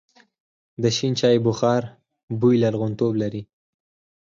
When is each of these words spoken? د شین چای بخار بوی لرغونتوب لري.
د 0.81 0.83
شین 0.97 1.13
چای 1.19 1.37
بخار 1.47 1.81
بوی 2.39 2.55
لرغونتوب 2.63 3.13
لري. 3.21 3.41